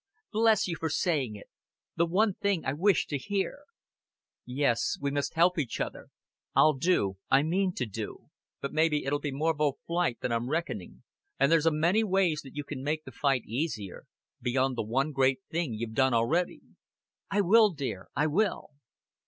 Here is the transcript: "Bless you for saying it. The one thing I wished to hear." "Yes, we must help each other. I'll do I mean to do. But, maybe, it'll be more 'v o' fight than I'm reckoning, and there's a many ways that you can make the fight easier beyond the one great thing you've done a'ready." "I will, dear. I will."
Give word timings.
"Bless 0.31 0.67
you 0.67 0.75
for 0.79 0.89
saying 0.89 1.35
it. 1.35 1.45
The 1.95 2.07
one 2.07 2.33
thing 2.33 2.65
I 2.65 2.73
wished 2.73 3.07
to 3.09 3.19
hear." 3.19 3.65
"Yes, 4.47 4.97
we 4.99 5.11
must 5.11 5.35
help 5.35 5.59
each 5.59 5.79
other. 5.79 6.09
I'll 6.55 6.73
do 6.73 7.17
I 7.29 7.43
mean 7.43 7.71
to 7.75 7.85
do. 7.85 8.29
But, 8.61 8.73
maybe, 8.73 9.05
it'll 9.05 9.19
be 9.19 9.31
more 9.31 9.53
'v 9.53 9.61
o' 9.61 9.77
fight 9.87 10.19
than 10.21 10.31
I'm 10.31 10.49
reckoning, 10.49 11.03
and 11.39 11.51
there's 11.51 11.67
a 11.67 11.71
many 11.71 12.03
ways 12.03 12.41
that 12.41 12.55
you 12.55 12.63
can 12.63 12.81
make 12.81 13.03
the 13.03 13.11
fight 13.11 13.43
easier 13.45 14.07
beyond 14.41 14.75
the 14.75 14.81
one 14.81 15.11
great 15.11 15.41
thing 15.51 15.75
you've 15.75 15.93
done 15.93 16.15
a'ready." 16.15 16.61
"I 17.29 17.41
will, 17.41 17.69
dear. 17.69 18.07
I 18.15 18.25
will." 18.25 18.71